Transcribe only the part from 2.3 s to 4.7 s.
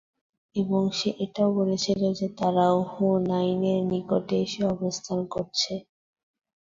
তারা হুনাইনের নিকটে এসে